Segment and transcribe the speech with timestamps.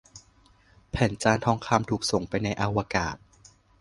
[0.91, 3.15] แผ่นจานทองคำ ถูกส่งไปในอวกาศ